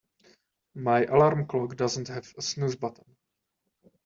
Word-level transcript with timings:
My 0.73 1.05
alarm 1.05 1.45
clock 1.45 1.75
doesn't 1.75 2.07
have 2.07 2.33
a 2.35 2.41
snooze 2.41 2.75
button. 2.75 3.15